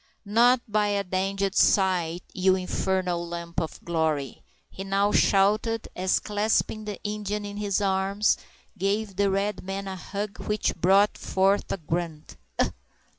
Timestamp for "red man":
9.29-9.87